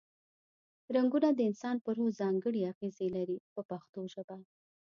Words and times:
رنګونه 0.95 1.27
د 1.33 1.39
انسان 1.49 1.75
په 1.83 1.89
روح 1.95 2.09
ځانګړې 2.19 2.61
اغیزې 2.71 3.07
لري 3.15 3.37
په 3.53 3.61
پښتو 3.69 3.99
ژبه. 4.13 4.37